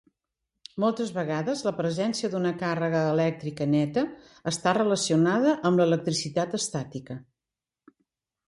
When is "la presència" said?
1.67-2.31